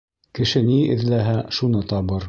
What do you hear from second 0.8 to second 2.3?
эҙләһә, шуны табыр.